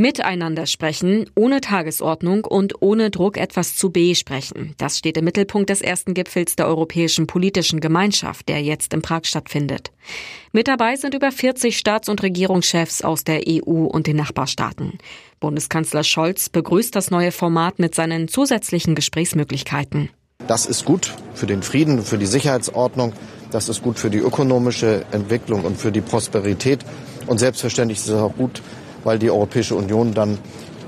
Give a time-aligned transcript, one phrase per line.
[0.00, 4.74] Miteinander sprechen, ohne Tagesordnung und ohne Druck etwas zu besprechen.
[4.78, 9.24] Das steht im Mittelpunkt des ersten Gipfels der Europäischen Politischen Gemeinschaft, der jetzt in Prag
[9.24, 9.92] stattfindet.
[10.52, 14.96] Mit dabei sind über 40 Staats- und Regierungschefs aus der EU und den Nachbarstaaten.
[15.38, 20.08] Bundeskanzler Scholz begrüßt das neue Format mit seinen zusätzlichen Gesprächsmöglichkeiten.
[20.46, 23.12] Das ist gut für den Frieden, für die Sicherheitsordnung,
[23.50, 26.86] das ist gut für die ökonomische Entwicklung und für die Prosperität.
[27.26, 28.62] Und selbstverständlich ist es auch gut
[29.04, 30.38] weil die Europäische Union dann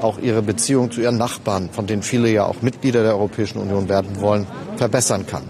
[0.01, 3.89] auch ihre Beziehung zu ihren Nachbarn, von denen viele ja auch Mitglieder der Europäischen Union
[3.89, 5.45] werden wollen, verbessern kann.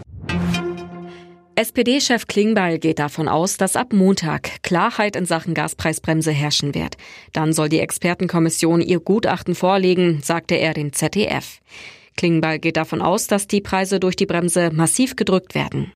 [1.55, 6.97] SPD-Chef Klingbeil geht davon aus, dass ab Montag Klarheit in Sachen Gaspreisbremse herrschen wird.
[7.33, 11.61] Dann soll die Expertenkommission ihr Gutachten vorlegen, sagte er dem ZDF.
[12.17, 15.93] Klingbeil geht davon aus, dass die Preise durch die Bremse massiv gedrückt werden.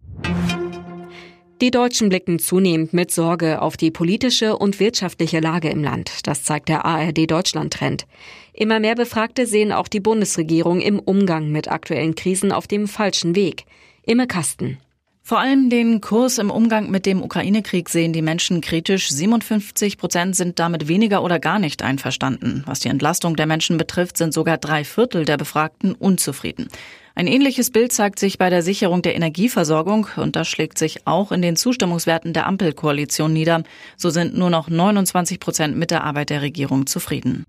[1.62, 6.26] Die Deutschen blicken zunehmend mit Sorge auf die politische und wirtschaftliche Lage im Land.
[6.26, 8.06] Das zeigt der ARD Deutschland Trend.
[8.52, 13.34] Immer mehr Befragte sehen auch die Bundesregierung im Umgang mit aktuellen Krisen auf dem falschen
[13.34, 13.64] Weg.
[14.04, 14.76] Imme Kasten.
[15.22, 19.08] Vor allem den Kurs im Umgang mit dem Ukraine-Krieg sehen die Menschen kritisch.
[19.08, 22.64] 57 Prozent sind damit weniger oder gar nicht einverstanden.
[22.66, 26.68] Was die Entlastung der Menschen betrifft, sind sogar drei Viertel der Befragten unzufrieden.
[27.18, 31.32] Ein ähnliches Bild zeigt sich bei der Sicherung der Energieversorgung und das schlägt sich auch
[31.32, 33.62] in den Zustimmungswerten der Ampelkoalition nieder.
[33.96, 37.46] So sind nur noch 29 Prozent mit der Arbeit der Regierung zufrieden.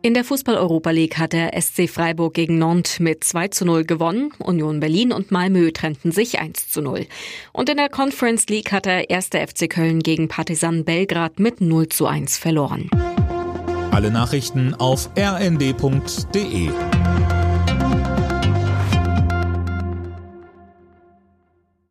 [0.00, 4.32] In der Fußball-Europa League hat der SC Freiburg gegen Nantes mit 2 zu 0 gewonnen.
[4.38, 7.06] Union Berlin und Malmö trennten sich 1 zu 0.
[7.52, 11.90] Und in der Conference League hat der erste FC Köln gegen Partizan Belgrad mit 0
[11.90, 12.88] zu 1 verloren.
[13.90, 16.70] Alle Nachrichten auf rnd.de